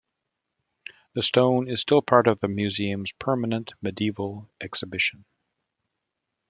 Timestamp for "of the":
2.25-2.47